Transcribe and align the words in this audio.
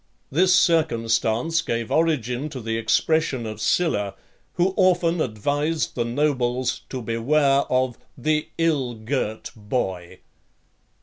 This 0.31 0.55
circumstance 0.55 1.61
gave 1.61 1.91
origin 1.91 2.49
to 2.49 2.59
the 2.59 2.75
expression 2.75 3.45
of 3.45 3.61
Sylla, 3.61 4.15
who 4.53 4.73
often 4.75 5.21
advised 5.21 5.93
the 5.93 6.03
nobles 6.03 6.81
to 6.89 7.03
beware 7.03 7.65
of 7.71 7.99
"the 8.17 8.47
ill 8.57 8.95
girt 8.95 9.51
boy." 9.55 10.21